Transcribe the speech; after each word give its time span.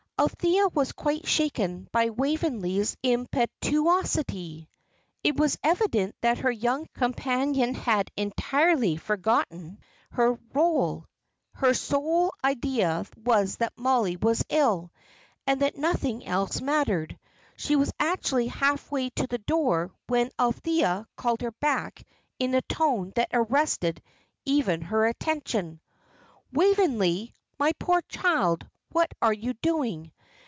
Althea 0.21 0.67
was 0.67 0.91
quite 0.91 1.25
shaken 1.25 1.87
by 1.91 2.11
Waveney's 2.11 2.95
impetuosity. 3.01 4.69
It 5.23 5.35
was 5.39 5.57
evident 5.63 6.13
that 6.21 6.37
her 6.37 6.51
young 6.51 6.85
companion 6.93 7.73
had 7.73 8.11
entirely 8.15 8.97
forgotten 8.97 9.79
her 10.11 10.35
rôle; 10.53 11.05
her 11.53 11.73
sole 11.73 12.31
idea 12.43 13.03
was 13.23 13.55
that 13.57 13.75
Mollie 13.75 14.15
was 14.17 14.43
ill, 14.49 14.91
and 15.47 15.61
that 15.63 15.75
nothing 15.75 16.23
else 16.27 16.61
mattered. 16.61 17.17
She 17.57 17.75
was 17.75 17.91
actually 17.99 18.45
half 18.45 18.91
way 18.91 19.09
to 19.15 19.25
the 19.25 19.39
door 19.39 19.89
when 20.05 20.29
Althea 20.37 21.07
called 21.15 21.41
her 21.41 21.53
back 21.53 22.03
in 22.37 22.53
a 22.53 22.61
tone 22.61 23.11
that 23.15 23.29
arrested 23.33 24.03
even 24.45 24.81
her 24.83 25.07
attention. 25.07 25.81
"Waveney, 26.53 27.33
my 27.57 27.71
poor 27.79 28.03
child, 28.03 28.67
what 28.93 29.09
are 29.21 29.31
you 29.31 29.53
doing? 29.61 30.11